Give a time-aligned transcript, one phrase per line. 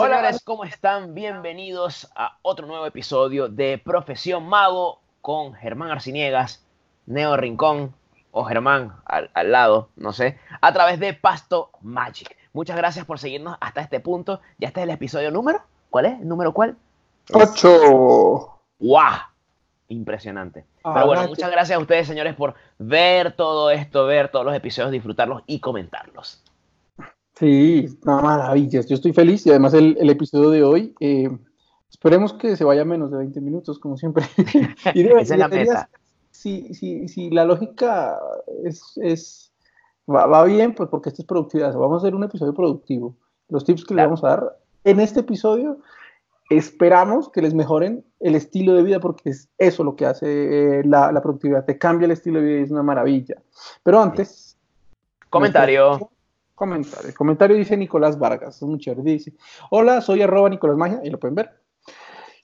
[0.00, 1.14] señores, ¿cómo están?
[1.14, 6.64] Bienvenidos a otro nuevo episodio de Profesión Mago con Germán Arciniegas,
[7.04, 7.94] Neo Rincón
[8.30, 12.34] o Germán al, al lado, no sé, a través de Pasto Magic.
[12.54, 14.40] Muchas gracias por seguirnos hasta este punto.
[14.58, 15.60] Ya este es el episodio número.
[15.90, 16.18] ¿Cuál es?
[16.20, 16.76] ¿Número cuál?
[17.34, 18.58] Ocho.
[18.78, 19.18] ¡Guau!
[19.88, 20.64] Impresionante.
[20.82, 24.54] Ah, Pero bueno, muchas gracias a ustedes, señores, por ver todo esto, ver todos los
[24.54, 26.42] episodios, disfrutarlos y comentarlos.
[27.40, 28.82] Sí, una maravilla.
[28.82, 31.30] Yo estoy feliz y además el, el episodio de hoy, eh,
[31.90, 34.24] esperemos que se vaya menos de 20 minutos, como siempre.
[34.94, 35.88] Y Esa es la meta.
[36.30, 38.18] Si, si, si la lógica
[38.62, 39.52] es, es
[40.08, 41.72] va, va bien, pues porque esto es productividad.
[41.74, 43.16] Vamos a hacer un episodio productivo.
[43.48, 44.10] Los tips que Claro.
[44.10, 45.78] les vamos a dar en este episodio,
[46.50, 50.84] esperamos que les mejoren el estilo de vida porque es eso lo que hace eh,
[50.84, 51.64] la, la productividad.
[51.64, 53.36] Te cambia el estilo de vida y es una maravilla.
[53.82, 54.58] Pero antes...
[55.30, 56.10] Comentario.
[56.60, 57.08] Comentario.
[57.08, 59.02] El comentario dice Nicolás Vargas, es muy chévere.
[59.02, 59.32] Dice:
[59.70, 61.58] Hola, soy arroba Nicolás Magia, y lo pueden ver.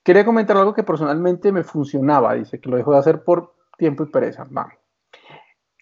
[0.03, 4.05] Quería comentar algo que personalmente me funcionaba, dice que lo dejó de hacer por tiempo
[4.05, 4.45] y pereza.
[4.45, 4.73] Va.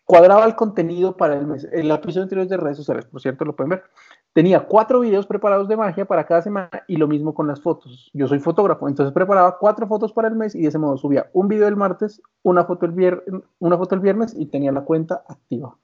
[0.05, 1.63] Cuadraba el contenido para el mes.
[1.71, 3.85] El episodio anterior de redes sociales, por cierto, lo pueden ver.
[4.33, 8.11] Tenía cuatro videos preparados de magia para cada semana y lo mismo con las fotos.
[8.15, 11.31] Yo soy fotógrafo, entonces preparaba cuatro fotos para el mes y de ese modo subía
[11.35, 13.23] un video el martes, una foto el, vier-
[13.61, 15.77] una foto el viernes y tenía la cuenta activa.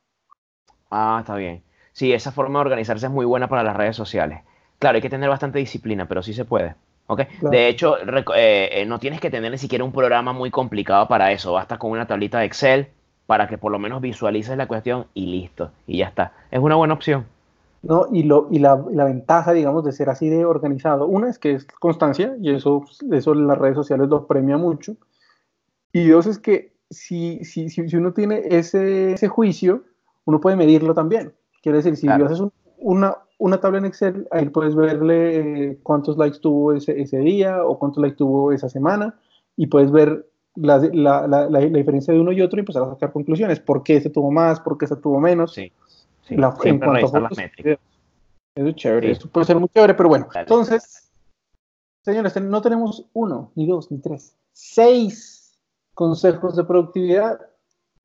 [0.91, 1.63] Ah, está bien.
[1.93, 4.41] Sí, esa forma de organizarse es muy buena para las redes sociales.
[4.79, 6.75] Claro, hay que tener bastante disciplina, pero sí se puede.
[7.51, 11.33] De hecho, eh, eh, no tienes que tener ni siquiera un programa muy complicado para
[11.33, 11.53] eso.
[11.53, 12.89] Basta con una tablita de Excel
[13.27, 15.73] para que por lo menos visualices la cuestión y listo.
[15.87, 16.33] Y ya está.
[16.51, 17.27] Es una buena opción.
[17.83, 18.07] ¿no?
[18.13, 21.53] Y, lo, y, la, la ventaja, digamos, de ser así de organizado, una es que
[21.53, 24.97] es constancia, y eso, eso las redes sociales lo premia mucho,
[25.93, 29.85] y dos es que si, si, si, si uno tiene ese, ese juicio,
[30.25, 31.33] uno puede medirlo también.
[31.63, 32.27] Quiere decir, si Claro.
[32.27, 37.01] haces un- una, una tabla en Excel, ahí puedes verle eh, cuántos likes tuvo ese,
[37.01, 39.19] ese día o cuántos likes tuvo esa semana,
[39.57, 40.27] y puedes ver
[40.57, 43.61] la, la, la, la- diferencia de uno y otro y empezar a sacar conclusiones.
[43.61, 44.61] ¿Por qué ese tuvo más?
[44.61, 45.53] ¿Por qué ese tuvo menos?
[45.55, 45.71] Sí.
[46.23, 46.37] sí.
[46.37, 47.79] La- en cuanto a fotos, métricas.
[48.55, 49.13] Eso es chévere, Sí.
[49.13, 50.27] eso puede ser muy chévere, pero bueno.
[50.33, 50.41] Dale.
[50.41, 51.11] Entonces,
[52.05, 55.59] señores, no tenemos uno, ni dos, ni tres, seis
[55.95, 57.39] consejos de productividad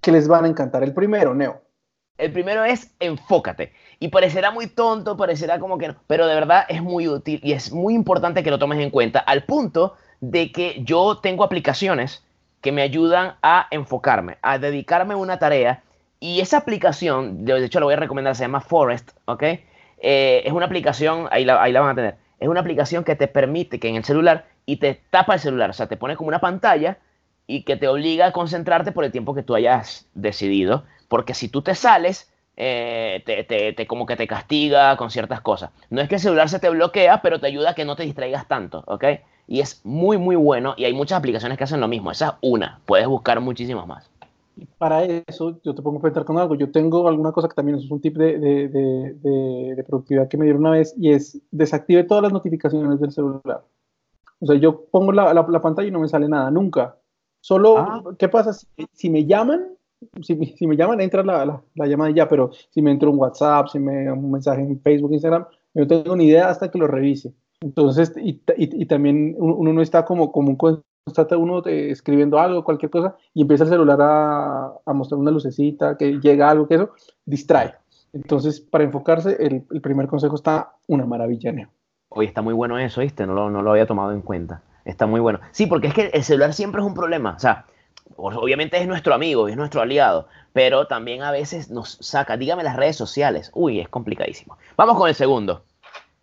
[0.02, 0.84] que les van a encantar.
[0.84, 1.62] El primero, Neo.
[2.18, 3.74] El primero es enfócate.
[4.00, 7.53] Y parecerá muy tonto, parecerá como que no, pero de verdad es muy útil y
[7.53, 12.24] es muy importante que lo tomes en cuenta al punto de que yo tengo aplicaciones
[12.62, 15.84] que me ayudan a enfocarme, a dedicarme a una tarea.
[16.20, 19.44] Y esa aplicación, de hecho la voy a recomendar, se llama Forest, ¿ok?
[19.44, 23.16] Eh, es una aplicación, ahí la, ahí la van a tener, es una aplicación que
[23.16, 26.16] te permite que en el celular y te tapa el celular, o sea, te pone
[26.16, 26.97] como una pantalla
[27.47, 31.50] y que te obliga a concentrarte por el tiempo que tú hayas decidido, porque si
[31.50, 35.72] tú te sales, eh, te, te- te- como que te castiga con ciertas cosas.
[35.90, 38.04] No es que el celular se te bloquea, pero te ayuda a que no te
[38.04, 39.04] distraigas tanto, ¿ok?
[39.48, 42.12] Y es muy, muy bueno y hay muchas aplicaciones que hacen lo mismo.
[42.12, 44.10] Esa es una, puedes buscar muchísimas más.
[44.78, 46.56] Para eso, yo te pongo a pensar con algo.
[46.56, 50.30] Yo tengo alguna cosa que también es un tip de, de- de- de- de productividad
[50.30, 53.64] que me dieron una vez y es desactive todas las notificaciones del celular.
[54.40, 56.96] O sea, yo pongo la, la- la pantalla y no me sale nada, nunca.
[57.42, 58.02] Solo, Ah.
[58.18, 58.54] ¿qué pasa?
[58.54, 59.76] Si, si me llaman,
[60.22, 63.68] si, me- llaman, entra la, la, la llamada ya, pero si me entra un WhatsApp,
[63.68, 67.34] si me un mensaje en Facebook, Instagram, no tengo ni idea hasta que lo revise.
[67.62, 72.64] Entonces, y, y- también uno no está como, como un constante uno de- escribiendo algo,
[72.64, 76.76] cualquier cosa, y empieza el celular a, a mostrar una lucecita, que llega algo, que
[76.76, 76.92] eso,
[77.26, 77.74] distrae.
[78.14, 81.70] Entonces, para enfocarse, el, primer consejo está una maravilla, Neo.
[82.10, 83.26] Oye, está muy bueno eso, ¿viste?
[83.28, 84.62] No lo, no lo había tomado en cuenta.
[84.86, 85.40] Está muy bueno.
[85.52, 87.34] Sí, porque es que el celular siempre es un problema.
[87.36, 87.66] O sea,
[88.18, 92.38] obviamente es nuestro amigo, es nuestro aliado, pero también a veces nos saca.
[92.38, 93.52] Dígame las redes sociales.
[93.54, 94.58] Uy, es complicadísimo.
[94.78, 95.64] Vamos con el segundo.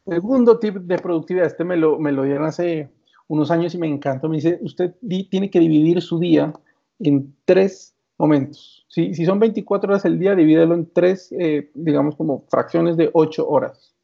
[0.06, 2.88] Segundo tip de productividad, este me lo, me lo dieron hace
[3.28, 4.26] unos años y me encanta.
[4.28, 6.52] Me dice, usted di- tiene que dividir su día
[6.98, 8.84] en tres momentos.
[8.88, 13.10] Si, si son 24 horas el día, divídelo en tres, eh, digamos, como fracciones de
[13.12, 13.94] 8 horas.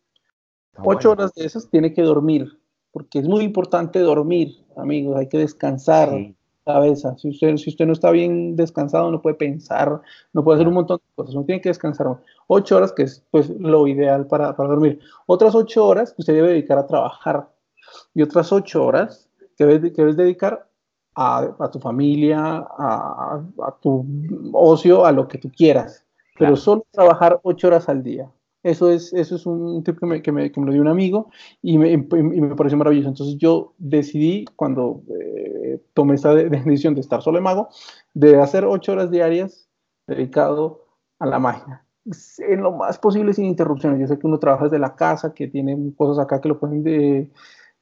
[0.73, 1.23] Está Ocho bueno.
[1.23, 2.58] horas de esas tiene que dormir,
[2.93, 5.17] porque es muy importante dormir, amigos.
[5.17, 6.35] Hay que descansar Sí.
[6.73, 7.17] Cabeza.
[7.19, 10.00] Si usted, si usted no está bien descansado, no puede pensar,
[10.32, 11.35] no puede hacer un montón de cosas.
[11.35, 12.06] Uno tiene que descansar
[12.47, 15.00] ocho horas, que es pues lo ideal para, para dormir.
[15.26, 17.49] Otras ocho horas que usted debe dedicar a trabajar.
[18.15, 20.69] Y otras ocho horas que debes, que debes dedicar
[21.15, 22.38] a, a tu familia,
[22.79, 24.05] a, a tu
[24.53, 26.05] ocio, a lo que tú quieras.
[26.35, 26.56] Pero Claro.
[26.56, 28.31] solo trabajar ocho horas al día.
[28.62, 30.88] Eso es, eso es un tip que me, que me, que me lo dio un
[30.88, 31.31] amigo
[31.62, 33.09] y me, y me pareció maravilloso.
[33.09, 35.57] Entonces yo decidí, cuando eh,
[35.94, 37.69] tomé esta de- decisión de estar solo en mago,
[38.14, 39.69] de hacer ocho horas diarias
[40.06, 40.84] dedicado
[41.19, 41.84] a la magia.
[42.38, 44.00] en lo más posible sin interrupciones.
[44.00, 46.82] Yo sé que uno trabaja desde la casa, que tiene cosas acá que lo pueden
[46.82, 47.30] de,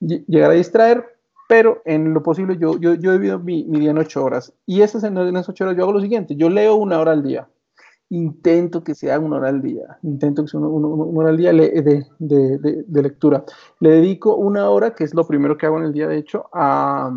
[0.00, 1.04] llegar a distraer,
[1.48, 4.52] pero en lo posible yo, yo, yo mi, mi, día en ocho horas.
[4.66, 7.12] Y esas, en, en esas ocho horas yo hago lo siguiente, yo leo una hora
[7.12, 7.48] al día.
[8.08, 11.36] Intento que sea una hora al día, intento que sea una, una, una hora al
[11.36, 12.06] día de, de,
[12.58, 13.44] de, de, lectura.
[13.80, 16.48] Le dedico una hora, que es lo primero que hago en el día, de hecho,
[16.52, 17.10] a,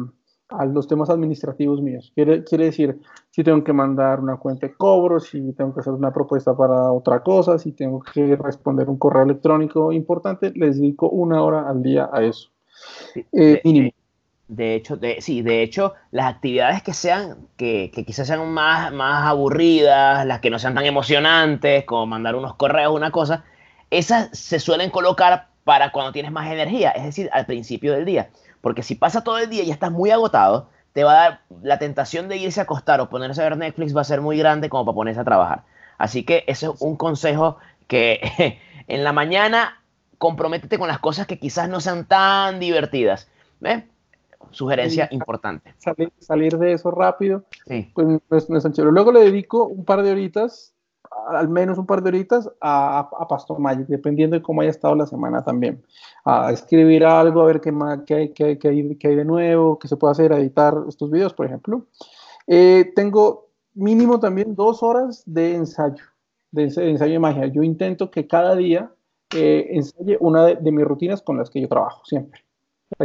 [0.49, 2.11] a los temas administrativos míos.
[2.15, 2.99] Quiere, quiere decir,
[3.29, 6.91] si tengo que mandar una cuenta de cobro, si tengo que hacer una propuesta para
[6.91, 11.83] otra cosa, si tengo que responder un correo electrónico importante, les dedico una hora al
[11.83, 12.49] día a eso.
[13.13, 13.91] Sí, eh, mínimo.
[14.47, 18.91] De hecho, de, sí, de hecho, las actividades que sean, que, que, quizás sean más,
[18.91, 23.45] más aburridas, las que no sean tan emocionantes, como mandar unos correos, una cosa,
[23.91, 28.31] esas se suelen colocar para cuando tienes más energía, es decir, al principio del día.
[28.61, 31.41] Porque si pasa todo el día y ya estás muy agotado, te va a dar
[31.61, 34.37] la tentación de irse a acostar o ponerse a ver Netflix va a ser muy
[34.37, 35.63] grande como para ponerse a trabajar.
[35.97, 37.57] Así que ese es un consejo
[37.87, 39.81] que en la mañana
[40.17, 43.29] comprométete con las cosas que quizás no sean tan divertidas.
[43.59, 43.83] ¿Ves?
[44.51, 45.73] Sugerencia sí, importante.
[45.77, 47.91] Salir, salir, de eso rápido, sí.
[47.93, 48.77] pues no es, no es.
[48.77, 50.73] Luego le dedico un par de horitas,
[51.27, 54.95] al menos un par de horitas, a, a Pastor Magic, dependiendo de cómo haya estado
[54.95, 55.83] la semana también.
[56.25, 59.25] A escribir algo, a ver qué, más, qué, hay, qué, qué, hay, qué hay de
[59.25, 61.85] nuevo, qué se puede hacer, a editar estos videos, por ejemplo.
[62.47, 66.03] Eh, tengo mínimo también dos horas de ensayo,
[66.51, 67.47] de ensayo de magia.
[67.47, 68.91] Yo intento que cada día
[69.35, 72.43] eh, ensaye una de, de mis rutinas con las que yo trabajo, siempre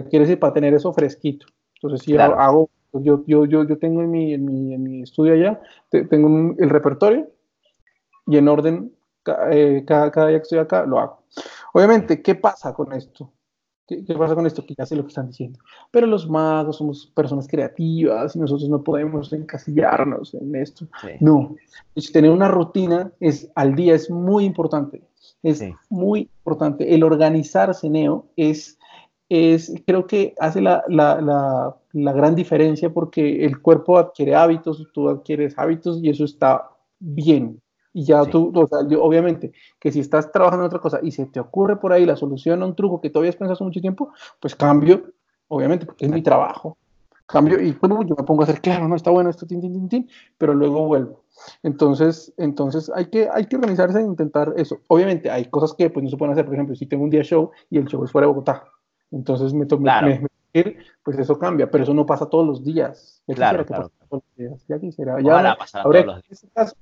[0.03, 1.47] quiere decir para tener eso fresquito.
[1.75, 2.35] Entonces, si claro.
[2.35, 5.61] yo hago, yo, yo, yo, yo tengo en mi, en mi, en mi estudio allá,
[5.91, 7.29] tengo un, el repertorio
[8.27, 8.93] y en orden,
[9.51, 11.23] eh, cada, cada, día que estoy acá, lo hago.
[11.73, 13.33] Obviamente, ¿qué pasa con esto?
[13.87, 14.65] ¿Qué, ¿Qué, pasa con esto?
[14.65, 15.59] Que ya sé lo que están diciendo.
[15.91, 20.87] Pero los magos somos personas creativas y nosotros no podemos encasillarnos en esto.
[21.03, 21.09] Sí.
[21.21, 21.55] No.
[22.13, 25.03] Tener una rutina es, al día es muy importante.
[25.43, 25.75] Es sí.
[25.91, 26.95] muy importante.
[26.95, 28.79] El organizarse, Neo, es
[29.29, 34.87] es, creo que hace la, la, la, la, gran diferencia porque el cuerpo adquiere hábitos,
[34.93, 36.69] tú adquieres hábitos y eso está
[36.99, 37.61] bien.
[37.95, 38.31] Y ya sí.
[38.31, 41.41] tú, o sea, yo, obviamente, que si estás trabajando en otra cosa y se te
[41.41, 44.57] ocurre por ahí la solución a un truco que todavía has pensado mucho tiempo, pues
[44.57, 45.13] cambio,
[45.49, 46.77] obviamente, porque es mi trabajo.
[47.27, 49.73] Cambio y bueno, yo me pongo a hacer, claro, no está bueno esto, tin, tin,
[49.73, 51.25] tin, tin, pero luego vuelvo.
[51.63, 54.81] Entonces, entonces hay, que, hay que organizarse e intentar eso.
[54.89, 56.45] Obviamente, hay cosas que pues, no se pueden hacer.
[56.45, 58.65] Por ejemplo, si tengo un día show y el show es fuera de Bogotá,
[59.11, 60.27] entonces me toca claro.
[60.53, 63.23] ir, pues eso cambia, pero eso no pasa todos los días.
[63.27, 63.91] Ya claro, claro.
[64.09, 64.65] Todos los días.
[64.69, 65.21] Ya quisiera.
[65.23, 66.25] Ya habría, todos los días.
[66.27, 66.77] En, ese caso,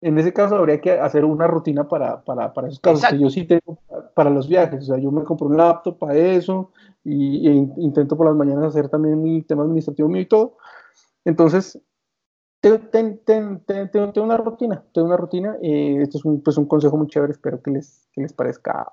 [0.00, 3.16] en ese caso habría que hacer una rutina para, para, para esos casos Exacto.
[3.16, 3.78] que yo sí tengo
[4.14, 4.84] para los viajes.
[4.84, 6.72] O sea, yo me compro un laptop para eso
[7.04, 10.56] y, y intento por las mañanas hacer también mi tema administrativo mío y todo.
[11.24, 11.80] Entonces,
[12.60, 15.56] tengo ten, ten, ten, ten, una rutina, tengo una rutina.
[15.62, 18.92] Eh, esto es un, pues un consejo muy chévere, espero que les, que les parezca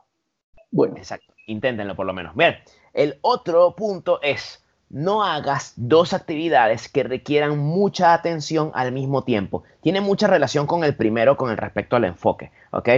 [0.72, 0.98] bueno.
[0.98, 2.36] Exacto, inténtenlo por lo menos.
[2.36, 2.56] Bien,
[2.94, 4.65] el otro punto es,
[4.95, 9.63] no hagas dos actividades que requieran mucha atención al mismo tiempo.
[9.81, 12.89] Tiene mucha relación con el primero con el respecto al enfoque, ¿ok?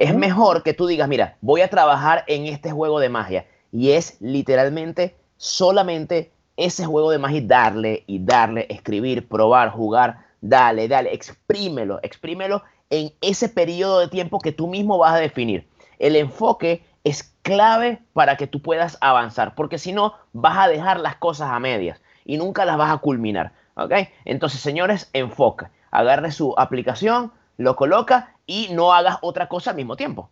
[0.00, 3.92] Es mejor que tú digas, mira, voy a trabajar en este juego de magia y
[3.92, 11.14] es literalmente solamente ese juego de magia darle y darle, escribir, probar, jugar, dale, dale,
[11.14, 15.68] exprímelo, exprímelo en ese periodo de tiempo que tú mismo vas a definir.
[16.00, 20.98] El enfoque es clave para que tú puedas avanzar, porque si no, vas a dejar
[20.98, 23.52] las cosas a medias y nunca las vas a culminar.
[23.76, 23.92] ¿Ok?
[24.24, 25.70] Entonces, señores, enfoca.
[25.90, 30.30] Agarre su aplicación, lo coloca y no hagas otra cosa al mismo tiempo.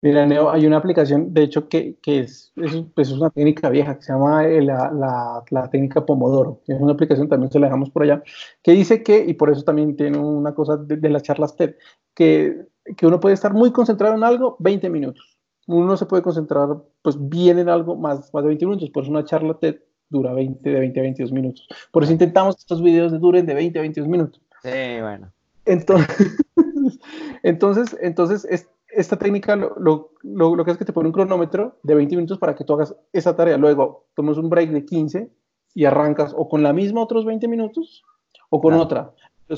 [0.00, 3.96] Mira, Neo, hay una aplicación, de hecho, que, es, es, pues es, una técnica vieja
[3.96, 6.62] que se llama eh, la, técnica Pomodoro.
[6.68, 8.22] Es una aplicación, también se la dejamos por allá,
[8.62, 11.74] que dice que, y por eso también tiene una cosa de, de las charlas TED,
[12.14, 15.37] que, que uno puede estar muy concentrado en algo 20 minutos
[15.76, 16.68] uno se puede concentrar
[17.02, 19.76] pues bien en algo más, más de 20 minutos, por eso una charla TED
[20.08, 21.68] dura 20, de 20 a 22 minutos.
[21.92, 24.40] Por eso intentamos que estos videos duren de 20 a 22 minutos.
[24.62, 25.30] Sí, bueno.
[25.66, 26.38] Entonces,
[27.42, 31.12] entonces, entonces es, esta técnica lo, lo, lo, lo, que es que te pone un
[31.12, 33.58] cronómetro de 20 minutos para que tú hagas esa tarea.
[33.58, 35.30] Luego tomas un break de 15
[35.74, 38.02] y arrancas o con la misma otros 20 minutos
[38.48, 38.84] o con claro.
[38.84, 39.12] otra.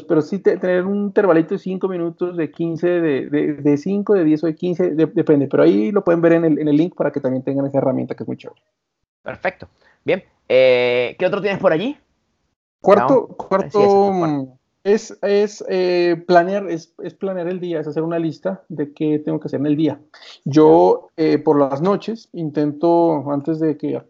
[0.07, 4.15] Pero sí te, tener un intervalito de 5 minutos, de 15, de, de, de 5,
[4.15, 5.49] de 10 o de 15, de, depende.
[5.49, 7.79] Pero ahí lo pueden ver en el, en el, link para que también tengan esa
[7.79, 8.61] herramienta que es muy chévere.
[9.23, 9.69] Perfecto.
[10.05, 10.23] Bien.
[10.49, 11.97] Eh, ¿Qué otro tienes por allí?
[12.81, 18.19] Cuarto, no, cuarto es, es eh, planear, es, es, planear el día, es hacer una
[18.19, 20.01] lista de qué tengo que hacer en el día.
[20.45, 24.01] Yo eh, por las noches intento, antes de que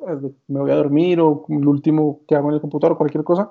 [0.47, 3.51] me voy a dormir o el último que hago en el computador o cualquier cosa,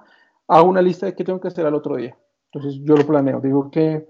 [0.49, 2.17] hago una lista de qué tengo que hacer al otro día.
[2.51, 4.07] Entonces yo lo planeo, digo que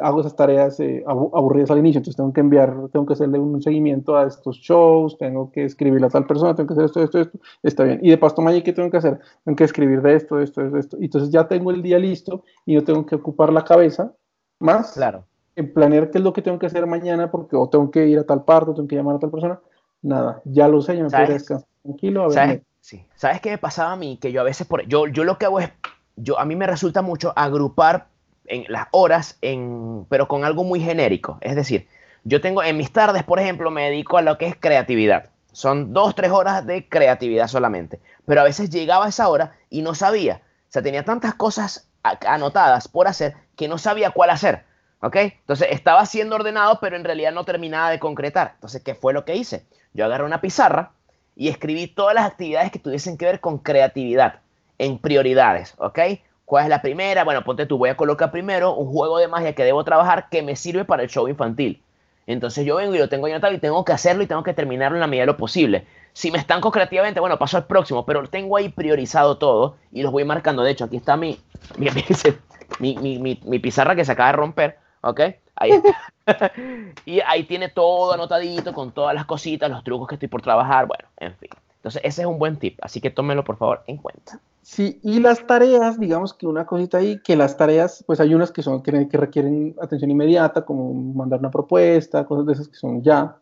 [0.00, 3.60] hago esas tareas eh, aburridas al inicio, entonces tengo que enviar, tengo que hacerle un
[3.60, 7.18] seguimiento a estos shows, tengo que escribirle a tal persona, tengo que hacer esto, esto,
[7.18, 7.98] esto, está bien.
[8.02, 9.18] Y de Pasto Magic, ¿qué tengo que hacer?
[9.44, 10.98] Tengo que escribir de esto, de esto, de esto.
[11.00, 14.12] Entonces ya tengo el día listo y no tengo que ocupar la cabeza
[14.60, 15.24] más claro.
[15.56, 18.20] en planear qué es lo que tengo que hacer mañana, porque o tengo que ir
[18.20, 19.58] a tal parte, o tengo que llamar a tal persona.
[20.02, 22.24] Nada, ya lo sé, ya me puedo descansar tranquilo.
[22.24, 22.62] A ver.
[22.80, 23.06] Sí.
[23.14, 24.18] ¿Sabes qué me pasaba a mí?
[24.20, 25.70] Que yo a veces, por, yo, yo lo que hago es,
[26.16, 28.08] yo, a mí me resulta mucho agrupar
[28.46, 31.38] en las horas, en, pero con algo muy genérico.
[31.40, 31.88] Es decir,
[32.24, 35.30] yo tengo en mis tardes, por ejemplo, me dedico a lo que es creatividad.
[35.52, 38.00] Son dos, tres horas de creatividad solamente.
[38.26, 40.42] Pero a veces llegaba esa hora y no sabía.
[40.68, 44.64] O sea, tenía tantas cosas anotadas por hacer que no sabía cuál hacer.
[45.02, 45.16] ¿Ok?
[45.16, 48.52] Entonces estaba siendo ordenado, pero en realidad no terminaba de concretar.
[48.54, 49.66] Entonces, ¿qué fue lo que hice?
[49.94, 50.92] Yo agarré una pizarra
[51.36, 54.40] y escribí todas las actividades que tuviesen que ver con creatividad
[54.78, 55.74] en prioridades.
[55.78, 55.98] ¿Ok?
[56.44, 57.22] ¿Cuál es la primera?
[57.24, 60.42] Bueno, ponte tú, voy a colocar primero un juego de magia que debo trabajar que
[60.42, 61.80] me sirve para el show infantil.
[62.26, 64.96] Entonces yo vengo y lo tengo anotado y tengo que hacerlo y tengo que terminarlo
[64.96, 65.86] en la medida de lo posible.
[66.12, 70.12] Si me estanco creativamente, bueno, paso al próximo, pero tengo ahí priorizado todo y los
[70.12, 70.62] voy marcando.
[70.62, 71.40] De hecho, aquí está mi,
[71.78, 75.20] mi, mi, mi pizarra que se acaba de romper, ¿ok?
[75.60, 76.52] Ahí está.
[77.04, 80.86] y ahí tiene todo anotadito con todas las cositas, los trucos que estoy por trabajar,
[80.86, 81.50] bueno, en fin.
[81.76, 84.40] Entonces ese es un buen tip, así que tómelo por favor en cuenta.
[84.62, 88.52] Sí, y las tareas, digamos que una cosita ahí, que las tareas, pues hay unas
[88.52, 93.02] que son que, requieren atención inmediata, como mandar una propuesta, cosas de esas que son
[93.02, 93.36] ya.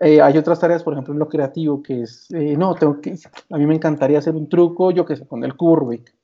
[0.00, 3.16] Eh, hay otras tareas, por ejemplo, en lo creativo, que es, eh, no, tengo que,
[3.50, 6.14] a mí me encantaría hacer un truco, yo que sé, con el cubo Rubik.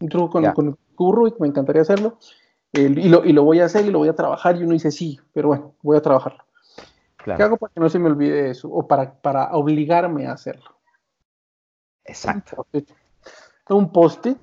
[0.00, 2.18] Un truco con, con el cubo Rubik, me encantaría hacerlo.
[2.72, 4.90] Y, lo, y, lo, voy a hacer y lo voy a trabajar, y uno dice,
[4.90, 6.44] sí, pero bueno, voy a trabajarlo.
[7.24, 8.68] ¿Qué hago para que no se me olvide eso?
[8.70, 10.78] O para, para obligarme a hacerlo.
[12.04, 12.66] Exacto
[13.74, 14.38] un post-it,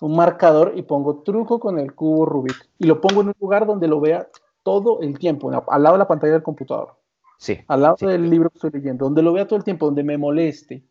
[0.00, 2.68] un marcador y pongo truco con el cubo Rubik.
[2.78, 4.28] Y lo pongo en un lugar donde lo vea
[4.62, 6.96] todo el tiempo, al lado de la pantalla del computador.
[7.38, 7.58] Sí.
[7.68, 10.18] Al lado del libro que estoy leyendo, donde lo vea todo el tiempo, donde me
[10.18, 10.84] moleste.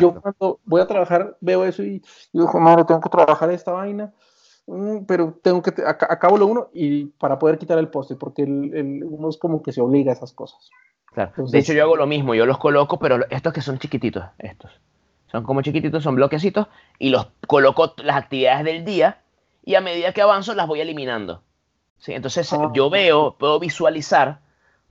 [0.00, 2.02] yo cuando voy a trabajar veo eso y
[2.32, 4.12] digo, madre, tengo que trabajar esta vaina,
[4.66, 9.04] mm, pero tengo que, acabo lo uno y para poder quitar el post porque el,
[9.04, 10.70] uno es como que se obliga a esas cosas.
[11.12, 11.32] Claro.
[11.36, 14.72] de hecho, yo hago lo mismo, yo los coloco, pero estos que son chiquititos, estos.
[15.30, 16.66] Son como chiquititos, son bloquecitos
[16.98, 19.20] y los coloco las actividades del día
[19.64, 21.42] y a medida que avanzo las voy eliminando.
[21.98, 22.12] ¿sí?
[22.12, 22.70] Entonces ah.
[22.74, 24.40] yo veo, puedo visualizar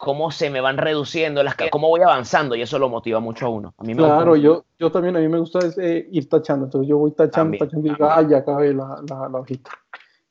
[0.03, 3.50] cómo se me van reduciendo, las, cómo voy avanzando y eso lo motiva mucho a
[3.50, 3.74] uno.
[3.77, 6.89] A mí me claro, yo, yo también, a mí me gusta eh, ir tachando, entonces
[6.89, 9.72] yo voy tachando, tachando y digo, ah, ya acabé la, la, hojita.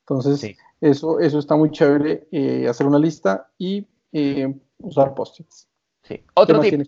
[0.01, 5.67] Entonces, eso, eso está muy chévere, eh, hacer una lista y eh, usar post-its.
[6.03, 6.23] Sí.
[6.35, 6.87] Otro tip.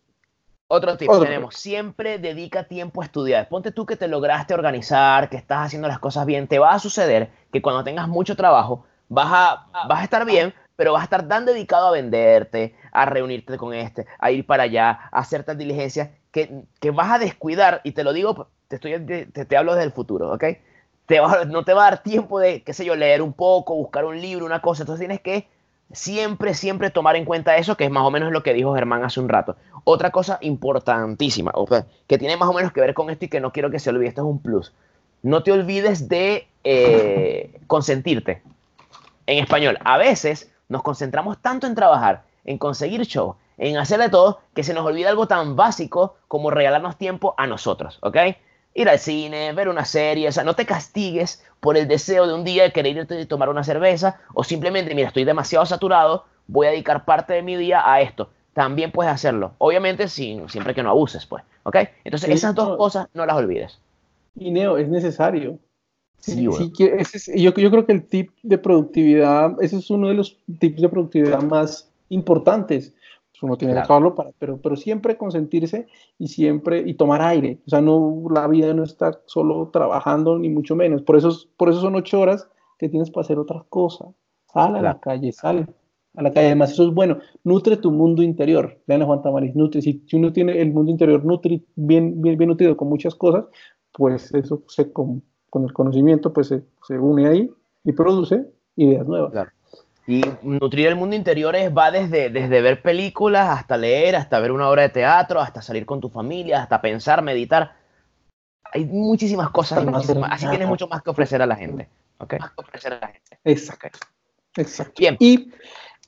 [0.68, 3.50] Otro tip tenemos, siempre dedica tiempo a estudiar.
[3.50, 6.48] Ponte tú que te lograste organizar, que estás haciendo las cosas bien.
[6.48, 10.54] Te va a suceder que cuando tengas mucho trabajo, vas a, vas a estar bien,
[10.76, 14.64] pero vas a estar tan dedicado a venderte, a reunirte con este, a ir para
[14.64, 18.76] allá, a hacer tal diligencia, que, que vas a descuidar, y te lo digo, te,
[18.76, 20.44] estoy, te, hablo desde el futuro, ¿ok?
[21.06, 24.06] Te no te va a dar tiempo de, qué sé yo, leer un poco, buscar
[24.06, 24.84] un libro, una cosa.
[24.84, 25.48] Entonces tienes que
[25.92, 29.04] siempre, siempre tomar en cuenta eso, que es más o menos lo que dijo Germán
[29.04, 29.56] hace un rato.
[29.84, 31.54] Otra cosa importantísima,
[32.08, 33.92] que tiene más o menos que ver con esto y que no quiero que se
[33.92, 34.74] olvide, esto es un plus.
[35.22, 38.42] No te olvides de eh, consentirte.
[39.28, 44.10] En español, a veces nos concentramos tanto en trabajar, en conseguir show, en hacer de
[44.10, 48.18] todo, que se nos olvida algo tan básico como regalarnos tiempo a nosotros, ¿ok?
[48.76, 52.34] ir al cine, ver una serie, o sea, no te castigues por el deseo de
[52.34, 56.26] un día de querer irte a tomar una cerveza o simplemente, mira, estoy demasiado saturado,
[56.48, 58.30] voy a dedicar parte de mi día a esto.
[58.54, 61.78] También puedes hacerlo, obviamente sin, siempre que no abuses, pues, ¿ok?
[62.04, 63.80] Entonces esas dos cosas no las olvides.
[64.36, 65.58] Y Neo, es necesario.
[66.20, 70.82] Sí, yo, yo creo que el tip de productividad, ese es uno de los tips
[70.82, 72.96] de productividad más importantes
[73.36, 77.60] pues, uno tiene que acabarlo para, pero, pero siempre consentirse y siempre, y tomar aire.
[77.68, 81.02] O sea, no, la vida no está solo trabajando, ni mucho menos.
[81.02, 82.48] Por eso, por eso son ocho horas
[82.80, 84.08] que tienes para hacer otras cosas.
[84.54, 85.68] Sal a la calle, sal
[86.16, 86.48] a la calle.
[86.48, 87.18] Además, eso es bueno.
[87.44, 88.80] Nutre tu mundo interior.
[88.88, 89.82] Vean a Juan Tamariz, nutre.
[89.82, 93.46] Si, uno tiene el mundo interior nutri, bien, bien, bien nutrido con muchas cosas,
[93.92, 94.94] pues eso se,
[95.56, 97.50] con, el conocimiento pues se, se, une ahí
[97.86, 98.46] y produce
[98.76, 99.32] ideas nuevas.
[99.32, 99.52] Claro.
[100.06, 104.52] Y nutrir el mundo interior es, va desde, desde ver películas hasta leer, hasta ver
[104.52, 107.74] una obra de teatro, hasta salir con tu familia, hasta pensar, meditar.
[108.74, 109.86] Hay muchísimas cosas,
[110.30, 111.88] así tienes mucho más que ofrecer a la gente.
[112.18, 112.38] ¿okay?
[112.38, 113.40] Más que ofrecer a la gente.
[113.46, 114.00] Exacto.
[114.58, 114.94] Exacto.
[114.98, 115.16] Bien.
[115.22, 115.54] Y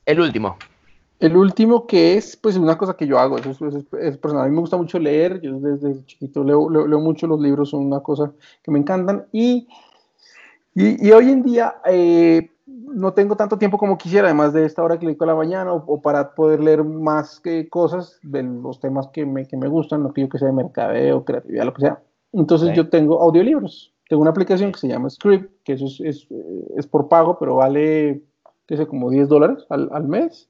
[0.05, 0.57] el último.
[1.19, 3.67] El último que es, pues, una cosa que yo hago, eso
[3.99, 4.45] es, personal.
[4.45, 7.71] A mí me gusta mucho leer, yo desde chiquito leo, leo, leo mucho los libros,
[7.71, 8.31] son una cosa
[8.61, 9.25] que me encantan.
[9.31, 9.67] Y
[10.79, 14.99] Y, hoy en día eh, no tengo tanto tiempo como quisiera, además de esta hora
[14.99, 19.07] que le a la mañana, o, para poder leer más que cosas de los temas
[19.07, 21.81] que me, que me gustan, lo que yo que sea de mercadeo, creatividad, lo que
[21.81, 21.99] sea.
[22.31, 23.91] Entonces yo tengo audiolibros.
[24.07, 26.27] Tengo una aplicación que se llama Script, que eso es, es,
[26.75, 28.21] es por pago, pero vale,
[28.67, 30.47] qué sé, como 10 dólares al, al mes.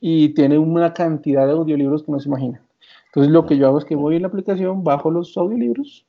[0.00, 2.62] Y tiene una cantidad de audiolibros que no se imagina.
[3.06, 6.06] Entonces lo que yo hago es que voy en la aplicación, bajo los audiolibros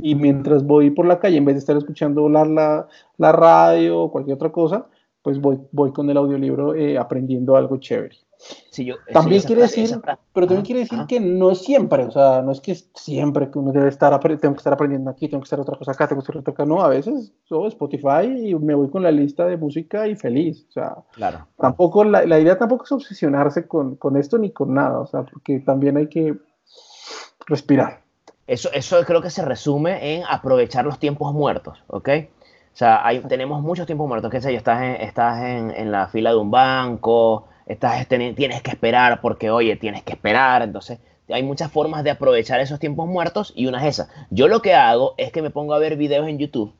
[0.00, 4.00] y mientras voy por la calle, en vez de estar escuchando la, la, la radio
[4.00, 4.86] o cualquier otra cosa,
[5.22, 8.16] pues voy, voy con el audiolibro eh, aprendiendo algo chévere.
[8.70, 10.00] Sí, yo, también quiere decir,
[10.32, 13.58] pero también quiere decir que no es siempre, o sea, no es que siempre que
[13.58, 16.22] uno debe estar, tengo que estar aprendiendo aquí, tengo que estar otra cosa acá, tengo
[16.22, 19.44] que estar otra acá, no, a veces yo Spotify y me voy con la lista
[19.46, 21.48] de música y feliz, o sea, claro.
[21.58, 25.24] tampoco, la, la idea tampoco es obsesionarse con, con esto ni con nada, o sea,
[25.24, 26.36] porque también hay que
[27.48, 28.02] respirar.
[28.46, 32.08] Eso, eso creo que se resume en aprovechar los tiempos muertos, ¿ok?
[32.78, 35.90] O sea, hay, tenemos muchos tiempos muertos, qué sé yo, estás, en, estás en, en
[35.90, 41.00] la fila de un banco, estás, tienes que esperar porque, oye, tienes que esperar, entonces
[41.28, 44.26] hay muchas formas de aprovechar esos tiempos muertos y una es esa.
[44.30, 46.72] Yo lo que hago es que me pongo a ver videos en YouTube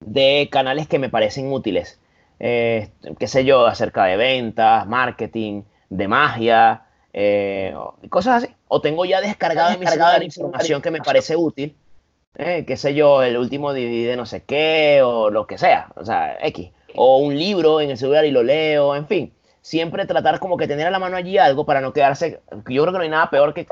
[0.00, 2.00] de canales que me parecen útiles,
[2.40, 7.76] eh, qué sé yo, acerca de ventas, marketing, de magia, eh,
[8.10, 8.54] cosas así.
[8.66, 11.76] O tengo ya descargada mi la información que me parece útil,
[12.36, 15.88] eh, qué sé yo, el último DVD de no sé qué, o lo que sea,
[15.96, 16.70] o sea, X.
[16.94, 19.32] O un libro en el celular y lo leo, en fin.
[19.60, 22.40] Siempre tratar como que tener a la mano allí algo para no quedarse.
[22.68, 23.66] Yo creo que no hay nada peor que,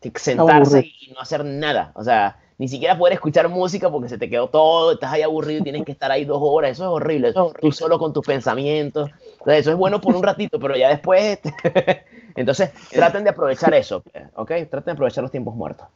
[0.00, 1.92] que sentarse y no hacer nada.
[1.94, 5.60] O sea, ni siquiera poder escuchar música porque se te quedó todo, estás ahí aburrido
[5.60, 6.72] y tienes que estar ahí dos horas.
[6.72, 7.28] Eso es horrible.
[7.28, 9.10] Eso Tú solo con tus pensamientos.
[9.46, 11.40] eso es bueno por un ratito, pero ya después.
[12.36, 14.02] Entonces, traten de aprovechar eso,
[14.34, 14.50] ¿ok?
[14.70, 15.86] Traten de aprovechar los tiempos muertos.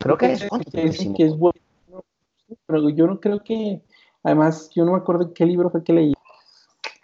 [0.00, 0.48] Creo que es,
[1.16, 1.60] que es bueno,
[2.66, 3.82] pero yo no creo que,
[4.22, 6.14] además, yo no me acuerdo qué libro fue que leí.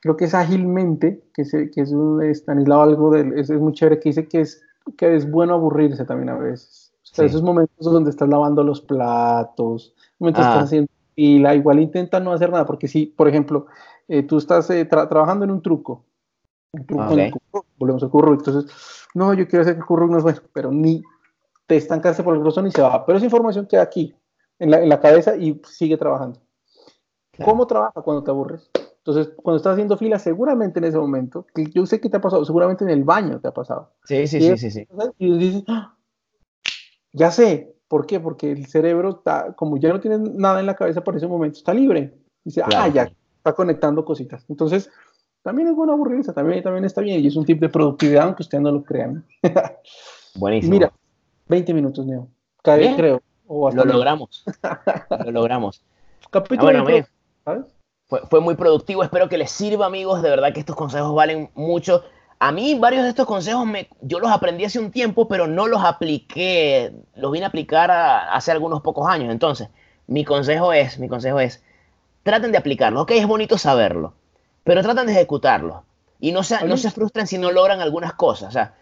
[0.00, 4.00] Creo que es ágilmente, que, que es un Stanislao algo de, es, es, muy chévere,
[4.00, 4.62] que dice que es,
[4.96, 6.92] que es bueno aburrirse también a veces.
[7.02, 10.48] O sea, esos momentos donde estás lavando los platos, momentos ah.
[10.48, 13.66] estás haciendo fila, igual intenta no hacer nada, porque si, por ejemplo,
[14.08, 16.04] eh, tú estás eh, trabajando en un truco
[17.78, 18.32] volvemos al curro.
[18.32, 18.70] Entonces,
[19.14, 21.02] no, yo quiero hacer que el curro no es bueno, pero ni
[21.66, 23.04] te estancarse por el grosor y se va.
[23.04, 24.14] Pero esa información queda aquí,
[24.58, 26.40] en la, en la cabeza y sigue trabajando.
[27.44, 28.70] ¿Cómo trabaja cuando te aburres?
[29.06, 32.44] Entonces, cuando estás haciendo fila, seguramente en ese momento, yo sé que te ha pasado,
[32.44, 33.92] seguramente en el baño te ha pasado.
[34.04, 34.88] Sí, sí, sí, sí, sí.
[35.18, 35.96] Y dices, ¡Ah!
[37.12, 38.18] ya sé, ¿por qué?
[38.18, 41.58] Porque el cerebro está, como ya no tiene nada en la cabeza por ese momento,
[41.58, 42.14] está libre.
[42.42, 44.44] Dice, ah, ya, está conectando cositas.
[44.48, 44.90] Entonces,
[45.42, 48.42] también es bueno aburrirse, también, también está bien y es un tip de productividad, aunque
[48.42, 49.24] ustedes no lo crean.
[50.34, 50.72] Buenísimo.
[50.72, 50.92] Mira,
[51.48, 52.28] 20 minutos, Neo.
[52.62, 53.22] Cada creo.
[53.48, 54.44] lo logramos.
[55.24, 55.82] lo logramos.
[56.30, 56.84] Capítulo
[57.44, 57.58] ah,
[58.06, 59.02] Fue, fue, muy productivo.
[59.02, 60.22] Espero que les sirva, amigos.
[60.22, 62.04] De verdad que estos consejos valen mucho.
[62.38, 65.66] A mí varios de estos consejos me, yo los aprendí hace un tiempo, pero no
[65.66, 66.92] los apliqué.
[67.14, 69.30] Los vine a aplicar hace algunos pocos años.
[69.30, 69.68] Entonces,
[70.06, 71.62] mi consejo es, mi consejo es,
[72.22, 73.02] traten de aplicarlo.
[73.02, 74.14] Ok, es bonito saberlo
[74.66, 75.84] pero tratan de ejecutarlo.
[76.18, 78.48] Y no se, no se frustran si no logran algunas cosas.
[78.48, 78.74] O sea,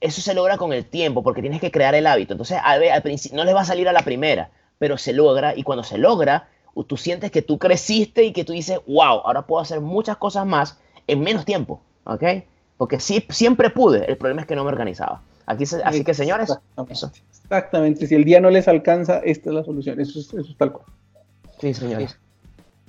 [0.00, 2.32] eso se logra con el tiempo, porque tienes que crear el hábito.
[2.34, 5.54] Entonces, al, al principio, no les va a salir a la primera, pero se logra.
[5.56, 6.48] Y cuando se logra,
[6.86, 10.46] tú sientes que tú creciste y que tú dices, wow, ahora puedo hacer muchas cosas
[10.46, 11.80] más en menos tiempo.
[12.04, 12.24] ¿Ok?
[12.76, 14.06] Porque sí, siempre pude.
[14.06, 15.22] El problema es que no me organizaba.
[15.46, 16.56] Aquí, así que, señores,
[17.42, 18.06] Exactamente.
[18.06, 20.00] Si el día no les alcanza, esta es la solución.
[20.00, 20.86] Eso es, eso es tal cual.
[21.60, 22.16] Sí, señores.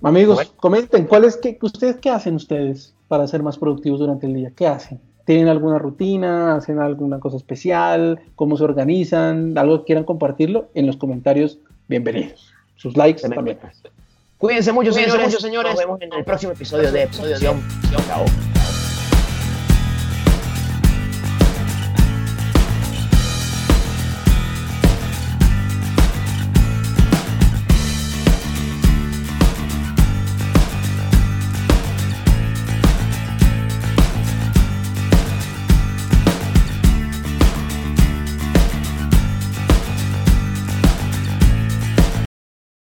[0.03, 4.33] Amigos, comenten, ¿cuál es que, ustedes qué hacen ustedes para ser más productivos durante el
[4.33, 4.51] día?
[4.55, 4.99] ¿Qué hacen?
[5.25, 6.55] ¿Tienen alguna rutina?
[6.55, 8.19] ¿Hacen alguna cosa especial?
[8.35, 9.57] ¿Cómo se organizan?
[9.57, 10.69] ¿Algo que quieran compartirlo?
[10.73, 12.53] En los comentarios, bienvenidos.
[12.75, 13.59] Sus likes también.
[14.37, 15.25] Cuídense mucho, señores.
[15.25, 15.73] Mucho, señores.
[15.73, 17.45] Nos vemos en el próximo episodio de Episodio de
[18.07, 18.25] Chao.